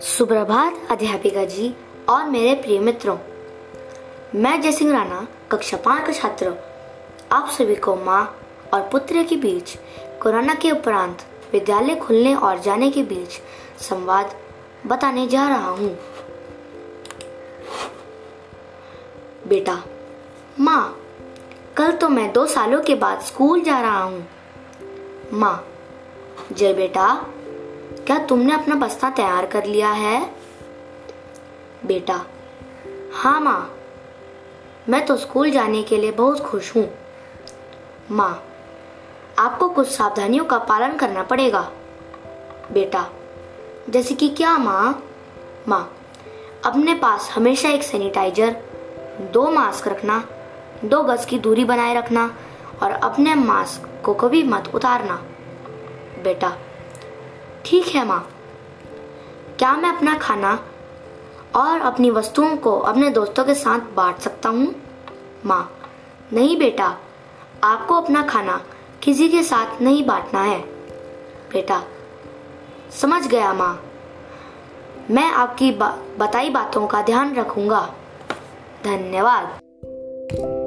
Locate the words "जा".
15.26-15.48, 23.60-23.80